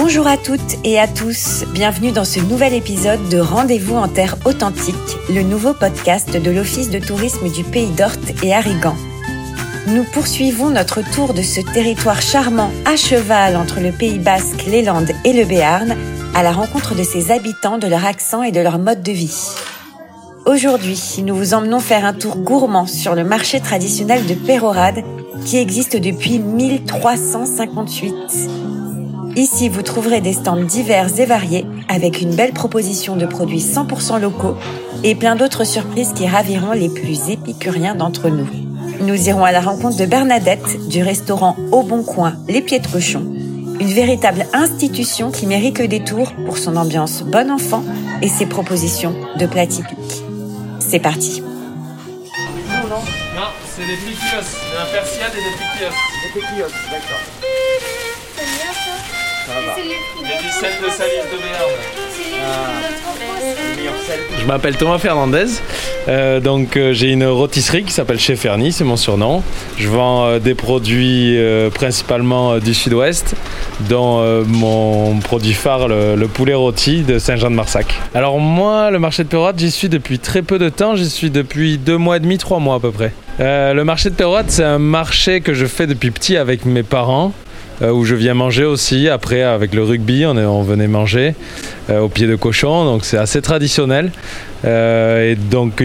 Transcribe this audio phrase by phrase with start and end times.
[0.00, 4.36] Bonjour à toutes et à tous, bienvenue dans ce nouvel épisode de Rendez-vous en Terre
[4.44, 4.94] Authentique,
[5.28, 8.94] le nouveau podcast de l'Office de tourisme du Pays d'Orte et Arrigan.
[9.88, 14.82] Nous poursuivons notre tour de ce territoire charmant à cheval entre le Pays Basque, les
[14.82, 15.96] Landes et le Béarn,
[16.32, 19.50] à la rencontre de ses habitants, de leur accent et de leur mode de vie.
[20.46, 25.02] Aujourd'hui, nous vous emmenons faire un tour gourmand sur le marché traditionnel de Pérorade
[25.44, 28.77] qui existe depuis 1358.
[29.38, 34.20] Ici, vous trouverez des stands divers et variés avec une belle proposition de produits 100%
[34.20, 34.56] locaux
[35.04, 38.48] et plein d'autres surprises qui raviront les plus épicuriens d'entre nous.
[39.00, 42.88] Nous irons à la rencontre de Bernadette du restaurant Au Bon Coin Les Pieds de
[42.88, 43.32] Cochon,
[43.78, 47.84] une véritable institution qui mérite le détour pour son ambiance bon enfant
[48.22, 50.24] et ses propositions de plats typiques.
[50.80, 51.42] C'est parti.
[51.42, 51.46] Non,
[53.72, 55.94] c'est des piquios, un et des piquios.
[56.24, 57.20] Des péquillotes, d'accord.
[64.40, 65.46] Je m'appelle Thomas Fernandez,
[66.08, 69.42] Euh, donc euh, j'ai une rôtisserie qui s'appelle Chez Ferny, c'est mon surnom.
[69.76, 71.36] Je vends euh, des produits
[71.74, 73.34] principalement du sud-ouest,
[73.88, 77.86] dont mon produit phare, le, le poulet rôti de Saint-Jean-de-Marsac.
[78.14, 81.30] Alors moi, le marché de Pérorade, j'y suis depuis très peu de temps, j'y suis
[81.30, 83.12] depuis deux mois et demi, trois mois à peu près.
[83.38, 87.32] Le marché de Pérorade, c'est un marché que je fais depuis petit avec mes parents.
[87.82, 89.08] Euh, où je viens manger aussi.
[89.08, 91.34] Après, avec le rugby, on, venait manger
[91.90, 94.10] euh, au pied de cochon, donc c'est assez traditionnel.
[94.64, 95.82] Euh, et donc,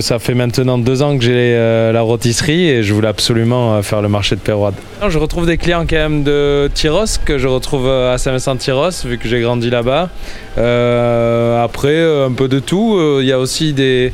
[0.00, 3.82] ça fait maintenant deux ans que j'ai euh, la rôtisserie et je voulais absolument euh,
[3.82, 4.74] faire le marché de Pérouade.
[5.06, 9.28] Je retrouve des clients quand même de Tyros, que je retrouve à Saint-Vincent-Tyros, vu que
[9.28, 10.08] j'ai grandi là-bas.
[10.56, 12.98] Après, un peu de tout.
[13.20, 14.12] Il y a aussi des,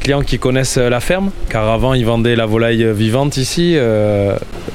[0.00, 3.76] clients qui connaissent la ferme, car avant, ils vendaient la volaille vivante ici,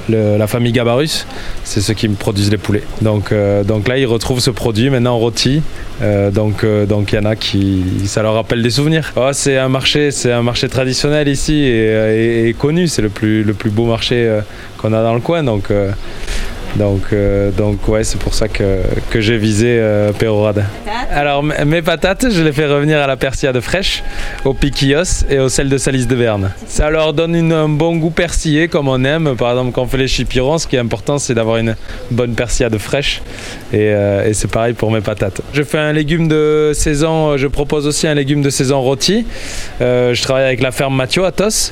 [0.10, 1.28] la famille Gabarus.
[1.66, 2.84] C'est ceux qui me produisent les poulets.
[3.02, 5.62] Donc, là, ils retrouvent ce produit maintenant rôti.
[6.02, 9.12] Donc, donc il y en a qui, ça leur rappelle des souvenirs.
[9.16, 12.88] Oh, c'est un marché, c'est un marché traditionnel ici et, et- et connu.
[12.88, 14.42] C'est le plus, le plus beau marché euh,
[14.78, 15.44] qu'on a dans le coin.
[15.44, 15.92] Donc, euh,
[16.76, 20.66] donc, euh, donc ouais, c'est pour ça que, que j'ai visé euh, Pérorade.
[21.12, 24.04] Alors mes patates, je les fais revenir à la persillade fraîche,
[24.44, 26.52] au piquillos et au sel de Salis de Verne.
[26.68, 29.36] Ça leur donne une- un bon goût persillé comme on aime.
[29.38, 31.76] Par exemple, quand on fait les chipirons, ce qui est important, c'est d'avoir une
[32.12, 33.22] bonne persillade fraîche.
[33.72, 35.42] Et, euh, et c'est pareil pour mes patates.
[35.54, 39.26] Je fais un légume de saison, je propose aussi un légume de saison rôti.
[39.82, 41.72] Euh, je travaille avec la ferme Mathieu à Tos.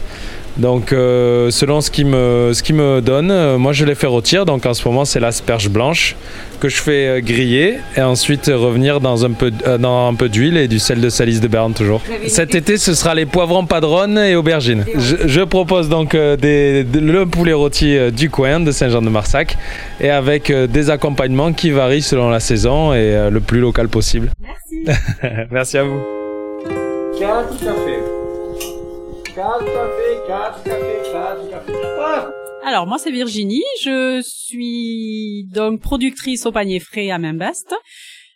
[0.58, 4.06] Donc euh, selon ce qui me, ce qui me donne, euh, moi je les fais
[4.08, 4.46] rôtir.
[4.46, 6.16] Donc en ce moment c'est l'asperge blanche
[6.60, 10.30] que je fais euh, griller et ensuite revenir dans un peu, euh, dans un peu
[10.30, 12.02] d'huile et du sel de Salis de Berne toujours.
[12.28, 14.86] Cet été ce sera les poivrons padronnes et aubergines.
[14.96, 19.58] Je, je propose donc euh, des, de- le poulet rôti euh, du coin de Saint-Jean-de-Marsac
[20.00, 23.88] et avec euh, des accompagnements qui varient selon la saison et euh, le plus local
[23.90, 24.30] possible.
[24.40, 25.00] Merci.
[25.52, 26.00] Merci à vous.
[27.20, 28.13] Quatre cafés.
[29.36, 29.60] Ah
[32.64, 37.74] Alors moi c'est Virginie, je suis donc productrice au panier frais à Mainbest.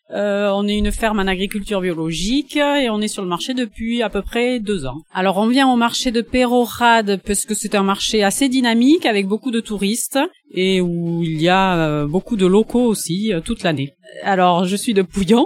[0.09, 4.01] Euh, on est une ferme en agriculture biologique et on est sur le marché depuis
[4.01, 5.01] à peu près deux ans.
[5.13, 9.27] Alors on vient au marché de Pérorade parce que c'est un marché assez dynamique avec
[9.27, 10.17] beaucoup de touristes
[10.51, 13.93] et où il y a euh, beaucoup de locaux aussi euh, toute l'année.
[14.23, 15.45] Alors je suis de Pouillon,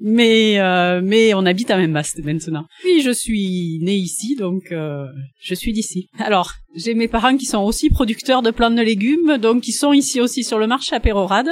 [0.00, 2.66] mais euh, mais on habite à Membast maintenant.
[2.80, 5.06] Puis je suis née ici, donc euh,
[5.40, 6.08] je suis d'ici.
[6.18, 9.92] Alors j'ai mes parents qui sont aussi producteurs de plantes de légumes, donc qui sont
[9.92, 11.50] ici aussi sur le marché à Pérorade.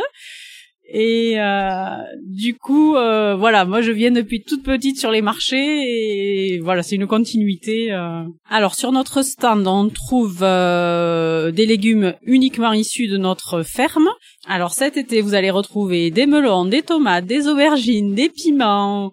[0.86, 1.80] Et euh,
[2.22, 6.82] du coup, euh, voilà, moi je viens depuis toute petite sur les marchés et voilà,
[6.82, 7.90] c'est une continuité.
[7.90, 8.24] euh.
[8.50, 14.08] Alors sur notre stand, on trouve euh, des légumes uniquement issus de notre ferme.
[14.46, 19.10] Alors cet été, vous allez retrouver des melons, des tomates, des aubergines, des piments,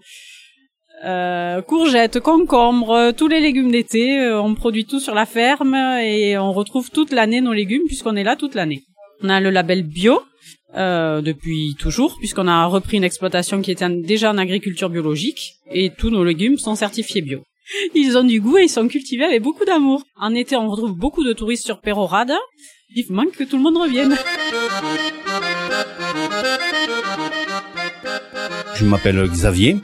[1.05, 4.19] euh, courgettes, concombres, tous les légumes d'été.
[4.19, 8.17] euh, on produit tout sur la ferme et on retrouve toute l'année nos légumes puisqu'on
[8.17, 8.83] est là toute l'année.
[9.23, 10.19] On a le label bio
[10.75, 15.91] euh, depuis toujours puisqu'on a repris une exploitation qui était déjà en agriculture biologique et
[15.97, 17.43] tous nos légumes sont certifiés bio.
[17.95, 20.03] Ils ont du goût et ils sont cultivés avec beaucoup d'amour.
[20.15, 22.33] En été, on retrouve beaucoup de touristes sur Pérorade.
[22.93, 24.17] Vivement que tout le monde revienne.
[28.75, 29.77] Je m'appelle Xavier.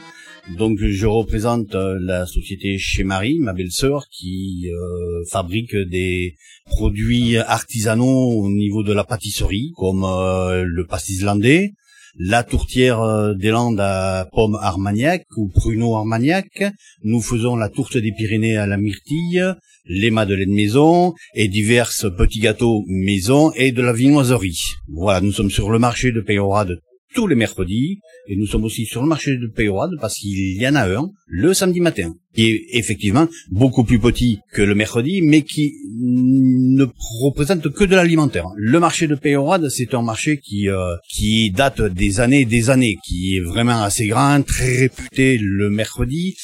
[0.56, 6.36] Donc je représente euh, la société chez Marie, ma belle-sœur, qui euh, fabrique des
[6.66, 11.74] produits artisanaux au niveau de la pâtisserie, comme euh, le pastis landais,
[12.18, 16.64] la tourtière euh, des Landes à pomme armagnac ou pruneau armagnac.
[17.04, 19.44] Nous faisons la tourte des Pyrénées à la myrtille,
[19.86, 24.64] les madeleines maison et divers petits gâteaux maison et de la viennoiserie.
[24.88, 26.80] Voilà, nous sommes sur le marché de Pérorade
[27.18, 28.00] tous les mercredis.
[28.28, 31.10] Et nous sommes aussi sur le marché de Peyrade parce qu'il y en a un
[31.25, 36.86] le samedi matin, qui est effectivement beaucoup plus petit que le mercredi, mais qui ne
[37.24, 38.46] représente que de l'alimentaire.
[38.56, 42.69] Le marché de Peyrade, c'est un marché qui euh, qui date des années et des
[42.69, 46.36] années, qui est vraiment assez grand, très réputé le mercredi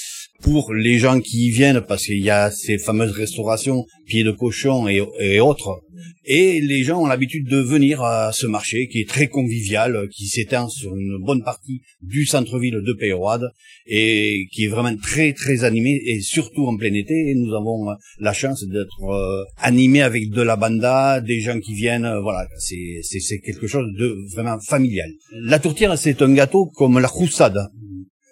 [0.43, 4.31] pour les gens qui y viennent parce qu'il y a ces fameuses restaurations pieds de
[4.31, 5.81] cochon et, autres.
[6.25, 10.27] Et les gens ont l'habitude de venir à ce marché qui est très convivial, qui
[10.27, 13.43] s'étend sur une bonne partie du centre-ville de Peyrade
[13.87, 17.13] et qui est vraiment très très animé et surtout en plein été.
[17.13, 21.73] Et nous avons la chance d'être euh, animés avec de la banda, des gens qui
[21.73, 22.05] viennent.
[22.05, 25.09] euh, voilà, c'est quelque chose de vraiment familial.
[25.33, 27.69] La tourtière, c'est un gâteau comme la roussade.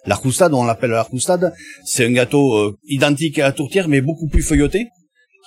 [0.04, 1.52] La roussade, on l'appelle la roussade,
[1.84, 4.88] c'est un gâteau euh, identique à la tourtière, mais beaucoup plus feuilleté,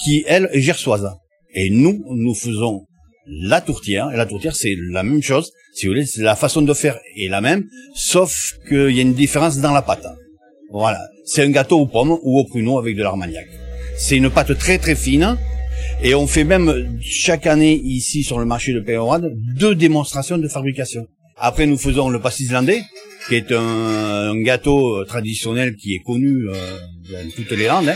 [0.02, 1.10] qui, elle, est gersoise.
[1.54, 2.86] Et nous, nous faisons
[3.28, 6.74] la tourtière, et la tourtière, c'est la même chose, si vous voulez, la façon de
[6.74, 7.66] faire est la même,
[7.96, 8.34] sauf
[8.70, 10.08] qu'il y a une différence dans la pâte.
[10.72, 11.02] Voilà.
[11.26, 13.48] C'est un gâteau aux pommes ou au pruneau avec de l'armagnac.
[13.98, 15.38] C'est une pâte très très fine,
[16.02, 20.48] et on fait même chaque année ici sur le marché de Péorade deux démonstrations de
[20.48, 21.06] fabrication.
[21.38, 22.82] Après, nous faisons le pastis landais,
[23.28, 26.54] qui est un, un gâteau euh, traditionnel qui est connu euh,
[27.12, 27.96] dans toutes les landes, hein,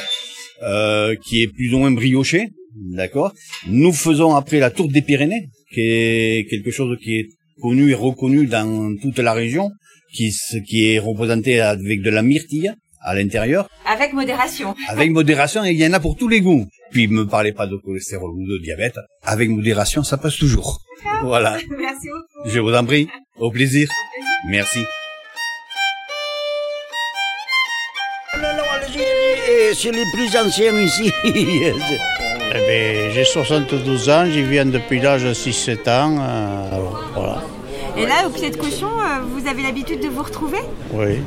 [0.64, 3.34] euh, qui est plus ou moins brioché, d'accord.
[3.68, 7.28] Nous faisons après la tourte des Pyrénées, qui est quelque chose qui est
[7.62, 9.70] connu et reconnu dans toute la région,
[10.14, 10.34] qui,
[10.68, 12.72] qui est représenté avec de la myrtille
[13.02, 14.76] à l'intérieur, Avec modération.
[14.90, 16.66] avec modération, et il y en a pour tous les goûts.
[16.92, 20.82] Puis, me parlez pas de cholestérol ou de diabète, avec modération, ça passe toujours.
[21.24, 21.52] Voilà.
[21.80, 22.50] Merci beaucoup.
[22.50, 23.08] Je vous en prie.
[23.38, 23.88] Au plaisir.
[24.50, 24.80] Merci.
[29.74, 31.12] C'est les plus anciens ici.
[32.52, 36.18] Eh ben, j'ai 72 ans, j'y viens depuis l'âge de 6-7 ans.
[36.20, 36.80] euh,
[37.14, 37.44] voilà,
[37.96, 40.58] Et là, au pied de cochon, euh, vous avez l'habitude de vous retrouver
[40.92, 41.20] oui.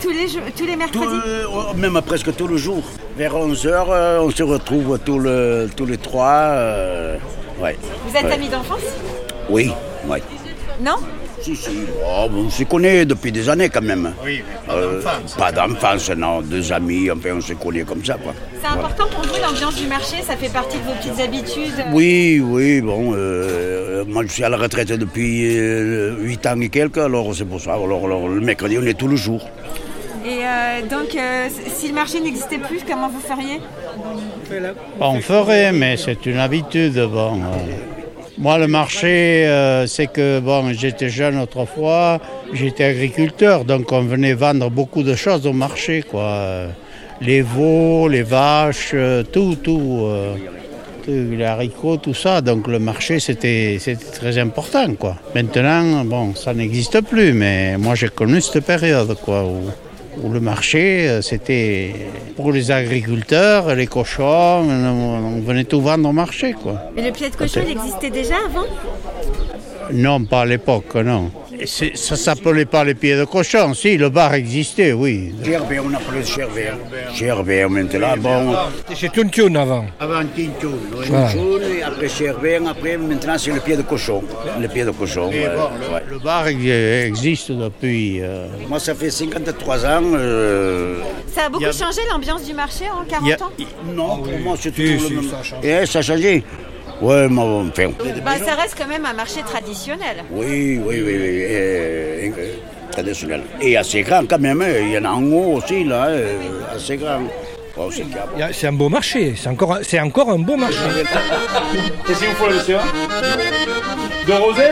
[0.00, 2.82] tous les, tous les Tout, mercredis euh, même presque tous les jours.
[3.18, 6.32] Vers 11h, on se retrouve tous, le- tous les trois.
[6.54, 7.18] euh,
[7.60, 7.76] ouais.
[8.06, 8.32] Vous êtes Ouais.
[8.32, 8.80] amis d'enfance?
[9.50, 9.70] Oui,
[10.08, 10.18] oui.
[10.80, 10.96] Non?
[11.46, 11.70] Si, si.
[12.04, 14.12] Oh, on se connaît depuis des années quand même.
[14.24, 15.00] Oui, Euh,
[15.38, 16.40] Pas d'enfance, non.
[16.42, 18.34] Deux amis, enfin, on se connaît comme ça, quoi.
[18.60, 22.42] C'est important pour vous l'ambiance du marché Ça fait partie de vos petites habitudes Oui,
[22.44, 25.54] oui, bon, euh, moi je suis à la retraite depuis
[26.18, 27.74] 8 ans et quelques, alors c'est pour ça.
[27.74, 29.48] Alors, alors, le mercredi, on est tous les jours.
[30.24, 33.60] Et euh, donc, euh, si le marché n'existait plus, comment vous feriez?
[34.98, 36.98] On ferait, mais c'est une habitude.
[37.12, 37.95] Bon, euh.
[38.38, 42.20] Moi, le marché, euh, c'est que bon, j'étais jeune autrefois,
[42.52, 46.66] j'étais agriculteur, donc on venait vendre beaucoup de choses au marché, quoi.
[47.22, 50.34] Les veaux, les vaches, euh, tout, tout, euh,
[51.02, 52.42] tout, les haricots, tout ça.
[52.42, 53.78] Donc le marché, c'était,
[54.12, 55.16] très important, quoi.
[55.34, 59.46] Maintenant, bon, ça n'existe plus, mais moi j'ai connu cette période, quoi,
[60.22, 61.94] où le marché, euh, c'était
[62.36, 66.80] pour les agriculteurs, les cochons, on, on venait tout vendre au marché, quoi.
[66.94, 68.66] Mais le pied de cochon, il existait déjà avant?
[69.92, 71.30] Non, pas à l'époque, non.
[71.58, 73.72] Et Ça s'appelait pas les pieds de cochon.
[73.74, 75.32] Si, le bar existait, oui.
[75.44, 76.76] Cherbert, on appelait Cherbert.
[77.14, 78.54] Cherbert, maintenant, bon.
[78.94, 79.86] C'est Tuntun avant.
[79.98, 81.06] Avant Tintoun, oui.
[81.78, 84.22] Et après Cherbert, après, maintenant c'est le pied de cochon.
[84.60, 86.02] Le pied de cochon, Et ouais, bon, le, ouais.
[86.10, 86.60] le bar ex-
[87.08, 88.20] existe depuis.
[88.20, 90.02] euh, Moi, ça fait 53 ans.
[90.14, 91.00] euh,
[91.34, 93.50] Ça a beaucoup a- changé l'ambiance du marché en 40 il y a- ans?
[93.94, 95.30] Non, pour moi, c'est toujours le même.
[95.30, 95.78] ça a changé.
[95.82, 96.44] Eh, ça a changé
[97.00, 97.90] Ouais, mais enfin.
[98.24, 100.24] bah, Ça reste quand même un marché traditionnel.
[100.30, 101.44] Oui, oui, oui, oui.
[101.50, 102.54] euh, euh,
[102.90, 103.42] traditionnel.
[103.60, 104.62] Et assez grand quand même.
[104.62, 104.68] hein.
[104.80, 106.06] Il y en a en haut aussi, là.
[106.06, 106.38] euh,
[106.74, 107.20] assez grand.
[107.78, 107.90] Oh,
[108.52, 109.34] c'est un beau marché.
[109.36, 110.78] C'est encore, c'est encore un beau marché.
[112.06, 112.78] Qu'est-ce qu'il vous faut, monsieur
[114.26, 114.62] De rosé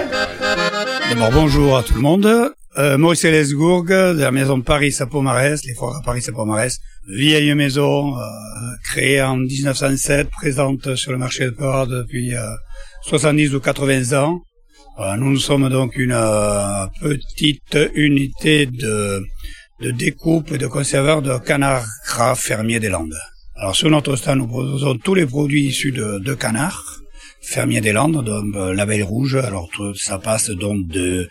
[1.10, 2.52] D'abord, bonjour à tout le monde.
[2.78, 6.80] Euh, Maurice Lesgourg, de la maison de Paris Sapomarès, les foires à Paris Sapomarès.
[7.06, 8.22] Vieille maison, euh,
[8.82, 12.40] créée en 1907, présente sur le marché de Peyrade depuis euh,
[13.02, 14.40] 70 ou 80 ans.
[14.98, 19.22] Euh, nous, sommes donc une euh, petite unité de,
[19.80, 23.18] de découpe et de conserveur de canards gras fermiers des Landes.
[23.56, 27.00] Alors sur notre stand, nous proposons tous les produits issus de, de canards
[27.44, 29.36] fermier des Landes, donc euh, l'abeille rouge.
[29.36, 31.28] Alors ça passe donc de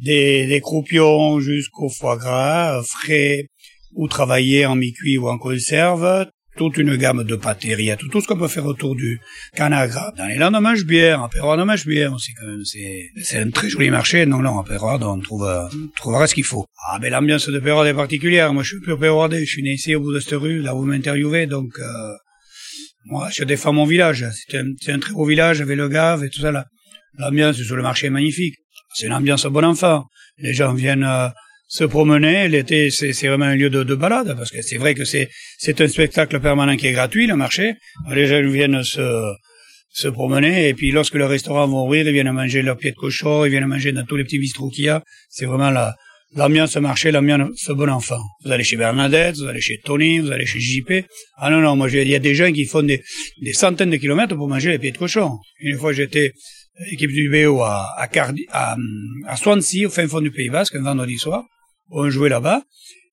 [0.00, 3.48] des, des croupions jusqu'au foie gras, euh, frais
[3.94, 6.26] ou travaillés en mi-cuit ou en conserve.
[6.56, 9.20] Toute une gamme de pâtéries, tout, tout ce qu'on peut faire autour du
[9.54, 10.12] canard gras.
[10.16, 11.20] Dans les mange bien.
[11.20, 12.32] En on mange bien aussi.
[12.34, 12.64] quand même.
[12.64, 14.26] C'est, c'est un très joli marché.
[14.26, 16.66] Non, non, en Pérode, on trouve, on trouvera ce qu'il faut.
[16.88, 18.52] Ah, mais l'ambiance de Pérode est particulière.
[18.52, 19.44] Moi, je suis pur Pérodais.
[19.44, 21.46] Je suis né ici au bout de cette rue, là où vous m'interviewez.
[21.46, 22.12] Donc, euh,
[23.04, 24.26] moi, je défends mon village.
[24.34, 26.66] C'est un, c'est un très beau village avec le Gave et tout ça là.
[27.18, 28.56] L'ambiance sur le marché est magnifique.
[28.94, 30.06] C'est une ambiance bon enfant.
[30.38, 31.28] Les gens viennent euh,
[31.68, 32.48] se promener.
[32.48, 35.28] L'été, c'est c'est vraiment un lieu de, de balade parce que c'est vrai que c'est
[35.58, 37.74] c'est un spectacle permanent qui est gratuit, le marché.
[38.10, 39.34] Les gens viennent se
[39.90, 42.96] se promener et puis lorsque le restaurant va ouvrir, ils viennent manger leurs pieds de
[42.96, 45.02] cochon, ils viennent manger dans tous les petits bistrots qu'il y a.
[45.28, 45.94] C'est vraiment la
[46.34, 48.20] l'ambiance marché, l'ambiance bon enfant.
[48.44, 51.04] Vous allez chez Bernadette, vous allez chez Tony, vous allez chez JP.
[51.36, 53.02] Ah non non, moi il y a des gens qui font des,
[53.42, 55.38] des centaines de kilomètres pour manger les pieds de cochon.
[55.60, 56.32] Une fois j'étais
[56.92, 58.76] équipe du BO à à, Cardi, à
[59.26, 61.44] à Swansea au fin fond du Pays Basque un vendredi soir.
[61.90, 62.62] On jouait là-bas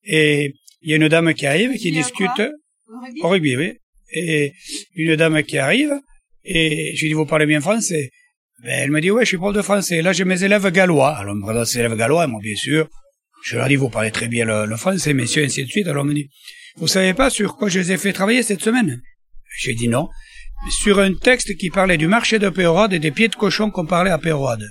[0.04, 2.42] et il y a une dame qui arrive qui discute
[3.22, 3.74] au rugby, oui.
[4.12, 4.54] Et
[4.96, 5.94] une dame qui arrive
[6.44, 8.12] et je lui dis vous parlez bien français?
[8.64, 10.02] Ben, elle me dit ouais je suis prof de français.
[10.02, 11.16] Là j'ai mes élèves gallois.
[11.18, 12.88] Alors on me présente ses élèves gallois, moi bien sûr.
[13.44, 15.88] Je leur dis vous parlez très bien le, le français, messieurs, ainsi de suite.
[15.88, 16.30] Alors on me dit
[16.78, 19.02] vous savez pas sur quoi je les ai fait travailler cette semaine?
[19.60, 20.10] J'ai dit non.
[20.82, 23.86] Sur un texte qui parlait du marché de Péorade et des pieds de cochon qu'on
[23.86, 24.66] parlait à Péorade.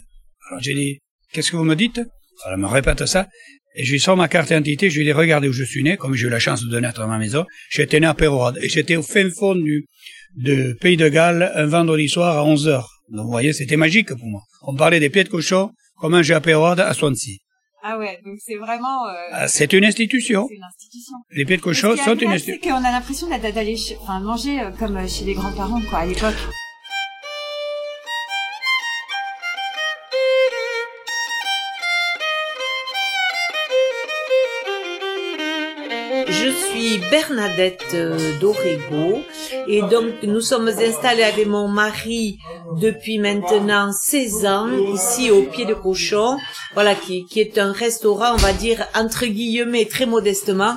[0.49, 0.99] Alors j'ai dit
[1.33, 1.99] qu'est-ce que vous me dites?
[1.99, 3.29] Alors elle me répète ça.
[3.77, 5.97] Et je lui sors ma carte d'identité, je lui dis regardez où je suis né,
[5.97, 7.45] comme j'ai eu la chance de naître dans ma maison.
[7.71, 9.87] J'étais né à Péorade et j'étais au fin fond du
[10.37, 12.89] de Pays de Galles un vendredi soir à 11 heures.
[13.11, 14.43] Donc vous voyez, c'était magique pour moi.
[14.63, 17.39] On parlait des pieds de cochon, comment j'ai à Péorade à Swansea.
[17.87, 19.07] Ah ouais, donc c'est vraiment...
[19.09, 19.13] Euh...
[19.33, 20.47] Ah, C'est une institution.
[20.49, 21.15] C'est une institution.
[21.33, 22.61] Les pieds de cochon sont une institution.
[22.63, 25.99] c'est qu'on a l'impression d'a- d'aller enfin, manger euh, comme euh, chez les grands-parents, quoi,
[25.99, 26.35] à l'époque.
[37.11, 39.23] Bernadette euh, Dorego
[39.69, 42.39] et donc nous sommes installés avec mon mari
[42.81, 46.39] depuis maintenant 16 ans ici au pied de cochon,
[46.75, 50.77] voilà qui, qui est un restaurant on va dire entre guillemets très modestement,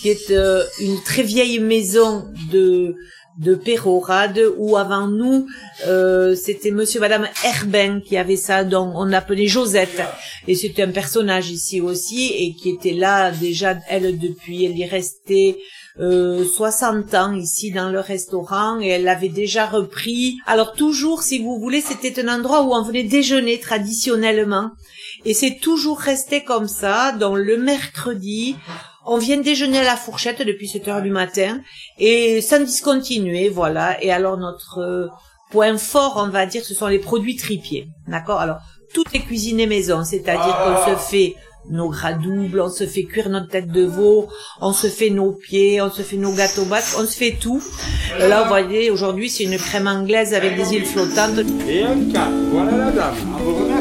[0.00, 2.94] qui est euh, une très vieille maison de
[3.38, 5.46] de Pérorade où avant nous
[5.86, 10.02] euh, c'était monsieur madame Herbin qui avait ça donc on l'appelait Josette.
[10.48, 14.86] Et c'était un personnage ici aussi et qui était là déjà elle depuis elle est
[14.86, 15.58] restée
[15.98, 20.36] euh, 60 ans ici dans le restaurant et elle l'avait déjà repris.
[20.46, 24.70] Alors toujours si vous voulez c'était un endroit où on venait déjeuner traditionnellement
[25.24, 28.56] et c'est toujours resté comme ça donc le mercredi
[29.06, 31.60] on vient déjeuner à la fourchette depuis 7 heures du matin
[31.98, 34.02] et sans discontinuer, voilà.
[34.02, 35.08] Et alors notre euh,
[35.50, 38.40] point fort, on va dire, ce sont les produits tripiers, d'accord?
[38.40, 38.58] Alors
[38.92, 41.36] tout est cuisiné maison, c'est-à-dire qu'on se fait
[41.70, 44.28] nos gras doubles, on se fait cuire notre tête de veau,
[44.60, 47.62] on se fait nos pieds, on se fait nos gâteaux basques, on se fait tout.
[48.18, 51.40] Là, vous voyez, aujourd'hui, c'est une crème anglaise avec des îles flottantes.
[51.68, 53.75] Et un cap, voilà la dame.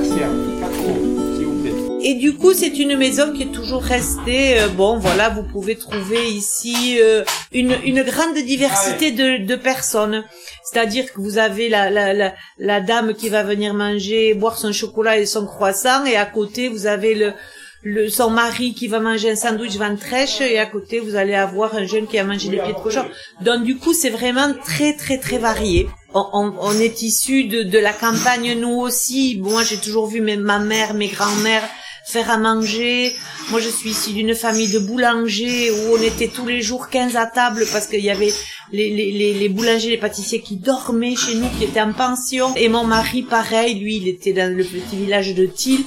[2.07, 4.59] Et du coup, c'est une maison qui est toujours restée.
[4.59, 10.23] euh, bon, voilà, vous pouvez trouver ici euh, une, une grande diversité de, de personnes.
[10.63, 14.71] C'est-à-dire que vous avez la, la, la, la dame qui va venir manger, boire son
[14.71, 17.33] chocolat et son croissant, et à côté, vous avez le,
[17.81, 21.73] le, son mari qui va manger un sandwich ventrèche, et à côté, vous allez avoir
[21.73, 23.05] un jeune qui va manger des pieds de cochon.
[23.41, 25.87] Donc, du coup, c'est vraiment très, très, très varié.
[26.13, 29.39] On, on, on est issu de, de la campagne, nous aussi.
[29.41, 31.67] Moi, j'ai toujours vu mes, ma mère, mes grands-mères
[32.05, 33.13] faire à manger.
[33.49, 37.15] Moi, je suis issue d'une famille de boulangers où on était tous les jours 15
[37.15, 38.31] à table parce qu'il y avait
[38.71, 42.53] les, les, les, les boulangers, les pâtissiers qui dormaient chez nous, qui étaient en pension.
[42.55, 45.79] Et mon mari, pareil, lui, il était dans le petit village de Thiel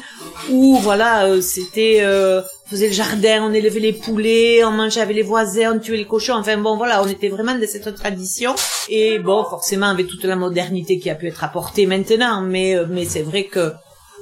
[0.51, 1.99] où, voilà, euh, c'était...
[2.03, 5.79] Euh, on faisait le jardin, on élevait les poulets, on mangeait avec les voisins, on
[5.79, 6.35] tuait les cochons.
[6.35, 8.55] Enfin bon, voilà, on était vraiment de cette tradition.
[8.91, 12.85] Et bon, forcément, avec toute la modernité qui a pu être apportée maintenant, mais euh,
[12.87, 13.73] mais c'est vrai que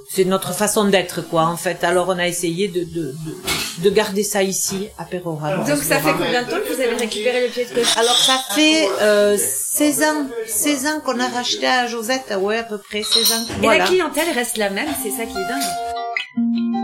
[0.09, 1.83] c'est notre façon d'être, quoi, en fait.
[1.85, 5.67] Alors, on a essayé de, de, de, de garder ça ici, à Pérorade.
[5.67, 8.17] Donc ça fait combien de temps que vous avez récupéré le pied de cochon Alors,
[8.17, 12.79] ça fait euh, 16 ans, 16 ans qu'on a racheté à Josette, ouais, à peu
[12.79, 13.45] près 16 ans.
[13.49, 13.79] Et Voilà.
[13.81, 16.77] la clientèle reste la même, c'est ça qui est dingue.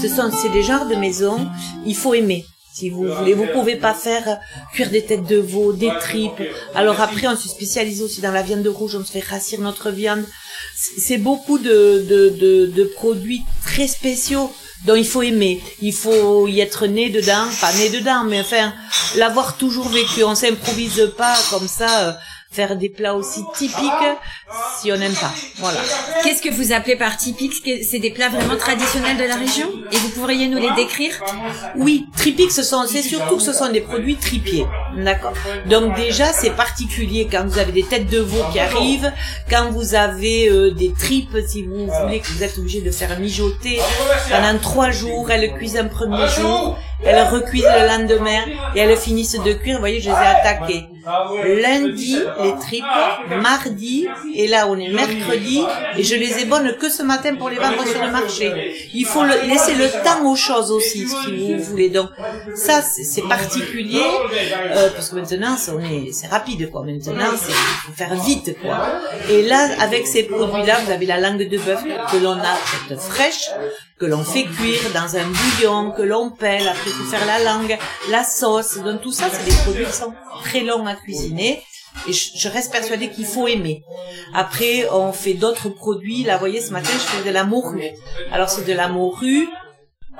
[0.00, 1.46] Ce sont, c'est des genres de maisons,
[1.86, 2.44] il faut aimer.
[2.72, 4.38] Si vous voulez, vous pouvez pas faire
[4.72, 6.42] cuire des têtes de veau, des tripes.
[6.74, 9.90] Alors après, on se spécialise aussi dans la viande rouge, on se fait rassir notre
[9.90, 10.24] viande.
[10.74, 14.50] C'est c'est beaucoup de, de, de, de produits très spéciaux
[14.86, 15.60] dont il faut aimer.
[15.80, 18.72] Il faut y être né dedans, pas né dedans, mais enfin,
[19.16, 20.24] l'avoir toujours vécu.
[20.24, 22.12] On s'improvise pas comme ça, euh,
[22.52, 23.82] faire des plats aussi typiques
[24.78, 25.32] si on n'aime pas.
[25.56, 25.80] Voilà.
[26.22, 27.54] Qu'est-ce que vous appelez par typique?
[27.82, 29.68] C'est des plats vraiment traditionnels de la région?
[29.90, 31.14] Et vous pourriez nous les décrire?
[31.76, 34.66] Oui, tripique, ce sont, c'est surtout que ce sont des produits tripiers.
[34.96, 35.32] D'accord.
[35.66, 39.10] Donc déjà, c'est particulier quand vous avez des têtes de veau qui arrivent,
[39.50, 43.18] quand vous avez euh, des tripes, si vous voulez, que vous êtes obligé de faire
[43.18, 43.80] mijoter
[44.30, 45.30] pendant trois jours.
[45.30, 48.42] Elles cuisent un premier jour, elles recuisent le lendemain
[48.74, 49.76] et elles finissent de cuire.
[49.76, 50.84] Vous voyez, je les ai attaquées.
[51.44, 52.84] Lundi les tripes,
[53.42, 55.62] mardi et là on est mercredi
[55.96, 58.72] et je les ai bonnes que ce matin pour les vendre sur le marché.
[58.94, 61.88] Il faut le- laisser le temps aux choses aussi si vous voulez.
[61.90, 62.08] Donc
[62.54, 64.02] ça c'est particulier
[64.76, 66.82] euh, parce que maintenant c'est est- rapide quoi.
[66.84, 68.78] Maintenant c'est il faut faire vite quoi.
[69.30, 72.98] Et là avec ces produits là vous avez la langue de bœuf que l'on achète
[72.98, 73.50] fraîche
[74.02, 77.38] que l'on fait cuire dans un bouillon, que l'on pèle, après il faut faire la
[77.44, 77.78] langue,
[78.10, 81.62] la sauce, donc tout ça c'est des produits qui sont très longs à cuisiner.
[82.08, 83.84] Et je, je reste persuadée qu'il faut aimer.
[84.34, 86.24] Après, on fait d'autres produits.
[86.24, 87.84] Là, vous voyez, ce matin, je fais de la morue.
[88.32, 89.46] Alors, c'est de la morue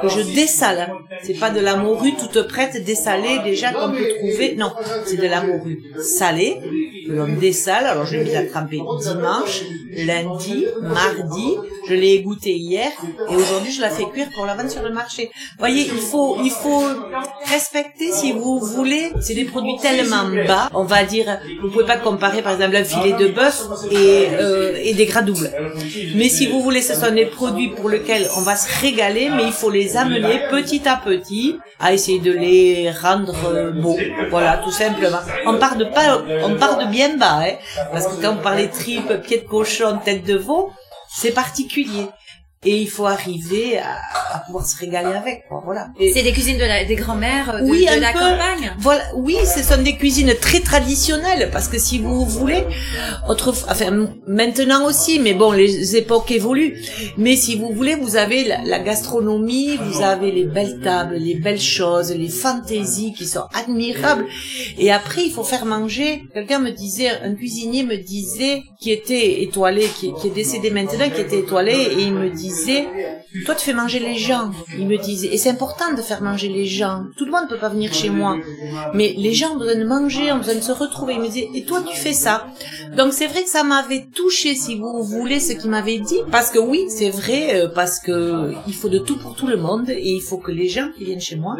[0.02, 0.92] que je dessale.
[1.23, 4.56] C'est pas de la morue toute prête, dessalée, déjà, qu'on peut trouver.
[4.56, 4.73] Non,
[5.06, 6.59] c'est de la morue salée,
[7.06, 7.87] que l'on dessale.
[7.87, 9.62] Alors, je l'ai à tremper dimanche,
[9.97, 11.56] lundi, mardi.
[11.88, 12.90] Je l'ai égouttée hier.
[13.30, 15.30] Et aujourd'hui, je la fais cuire pour la vendre sur le marché.
[15.35, 16.85] Vous voyez, il faut, il faut
[17.47, 20.71] respecter, si vous voulez, c'est des produits tellement bas.
[20.75, 24.76] On va dire, vous pouvez pas comparer, par exemple, un filet de bœuf et, euh,
[24.82, 25.50] et des gras doubles.
[26.14, 29.44] Mais si vous voulez, ce sont des produits pour lesquels on va se régaler, mais
[29.44, 33.99] il faut les amener petit à petit à essayer de les rendre beaux.
[34.30, 35.20] Voilà, tout simplement.
[35.46, 37.54] On part de pas, on part de bien bas, hein,
[37.92, 40.70] parce que quand on parle des tripes, pieds de cochon, tête de veau,
[41.14, 42.08] c'est particulier.
[42.64, 43.99] Et il faut arriver à,
[44.34, 45.88] à pouvoir se régaler avec, quoi, voilà.
[45.98, 48.18] C'est des cuisines de la- des grands-mères de, oui, de la peu.
[48.18, 48.72] campagne.
[48.78, 52.64] Voilà, oui, ce sont des cuisines très traditionnelles parce que si vous voulez,
[53.28, 56.76] autrefois, enfin maintenant aussi, mais bon, les époques évoluent.
[57.16, 61.34] Mais si vous voulez, vous avez la, la gastronomie, vous avez les belles tables, les
[61.34, 64.26] belles choses, les fantaisies qui sont admirables.
[64.78, 66.22] Et après, il faut faire manger.
[66.34, 71.08] Quelqu'un me disait, un cuisinier me disait, qui était étoilé, qui, qui est décédé maintenant,
[71.14, 72.86] qui était étoilé, et il me disait,
[73.44, 74.50] toi tu fais manger les gens.
[74.79, 77.05] Il me disait, et c'est important de faire manger les gens.
[77.17, 78.33] Tout le monde ne peut pas venir chez moi,
[78.95, 81.14] mais les gens ont besoin de manger, ont besoin de se retrouver.
[81.14, 82.47] Il me disait, et toi tu fais ça.
[82.97, 86.50] Donc c'est vrai que ça m'avait touché, si vous voulez, ce qu'il m'avait dit, parce
[86.50, 89.89] que oui, c'est vrai, euh, parce que il faut de tout pour tout le monde,
[89.91, 91.56] et il faut que les gens qui viennent chez moi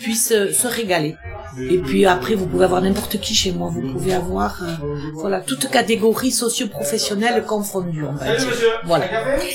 [0.00, 1.16] puissent euh, se régaler.
[1.58, 3.70] Et puis après, vous pouvez avoir n'importe qui chez moi.
[3.72, 4.66] Vous pouvez avoir, euh,
[5.14, 8.52] voilà, toute catégorie socio-professionnelle confondue, on va dire.
[8.84, 9.06] Voilà.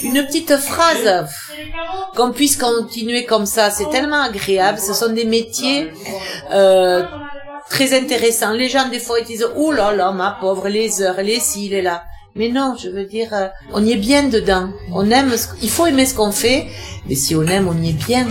[0.04, 1.28] Une petite phrase,
[2.26, 4.80] qu'on puisse continuer comme ça, c'est tellement agréable.
[4.80, 5.92] Ce sont des métiers
[6.52, 7.04] euh,
[7.70, 8.52] très intéressants.
[8.52, 11.70] Les gens, des fois, ils disent, oh là là, ma pauvre, les heures, les ci,
[11.70, 12.04] les là.
[12.36, 14.70] Mais non, je veux dire, euh, on y est bien dedans.
[14.94, 16.68] On aime, ce- il faut aimer ce qu'on fait,
[17.08, 18.28] mais si on aime, on y est bien.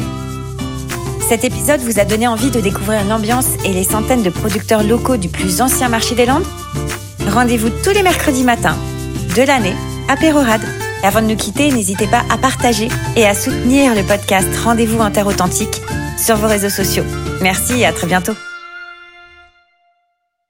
[1.28, 5.16] Cet épisode vous a donné envie de découvrir l'ambiance et les centaines de producteurs locaux
[5.16, 6.44] du plus ancien marché des Landes
[7.32, 8.76] Rendez-vous tous les mercredis matins
[9.34, 9.74] de l'année
[10.08, 10.60] à Pérorade.
[11.04, 15.10] Avant de nous quitter, n'hésitez pas à partager et à soutenir le podcast Rendez-vous en
[15.10, 15.82] Terre Authentique
[16.16, 17.04] sur vos réseaux sociaux.
[17.42, 18.32] Merci et à très bientôt.